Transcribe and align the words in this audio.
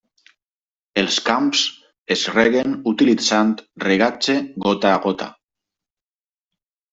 Els 1.01 1.17
camps 1.25 1.59
es 2.15 2.23
reguen 2.35 2.73
utilitzant 2.93 3.51
regatge 3.85 4.39
gota 4.67 4.95
a 4.95 4.97
gota. 5.05 5.29